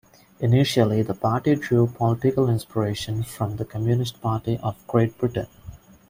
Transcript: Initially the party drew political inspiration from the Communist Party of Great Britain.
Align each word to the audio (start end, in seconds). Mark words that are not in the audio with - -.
Initially 0.39 1.03
the 1.03 1.13
party 1.13 1.53
drew 1.53 1.85
political 1.85 2.49
inspiration 2.49 3.21
from 3.21 3.57
the 3.57 3.65
Communist 3.65 4.19
Party 4.19 4.57
of 4.63 4.87
Great 4.87 5.15
Britain. 5.19 5.45